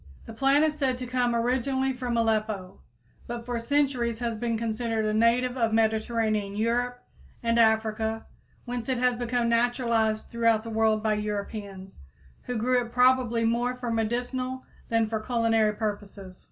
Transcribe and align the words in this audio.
The 0.25 0.33
plant 0.33 0.63
is 0.65 0.75
said 0.75 0.97
to 0.97 1.05
come 1.05 1.35
originally 1.35 1.93
from 1.93 2.17
Aleppo, 2.17 2.79
but 3.27 3.45
for 3.45 3.59
centuries 3.59 4.17
has 4.17 4.35
been 4.35 4.57
considered 4.57 5.05
a 5.05 5.13
native 5.13 5.55
of 5.57 5.73
Mediterranean 5.73 6.55
Europe 6.55 7.03
and 7.43 7.59
Africa, 7.59 8.25
whence 8.65 8.89
it 8.89 8.97
has 8.97 9.15
become 9.15 9.47
naturalized 9.47 10.31
throughout 10.31 10.63
the 10.63 10.71
world 10.71 11.03
by 11.03 11.13
Europeans, 11.13 11.99
who 12.45 12.57
grew 12.57 12.83
it 12.83 12.91
probably 12.91 13.45
more 13.45 13.75
for 13.75 13.91
medicinal 13.91 14.65
than 14.89 15.05
for 15.05 15.19
culinary 15.19 15.73
purposes. 15.73 16.39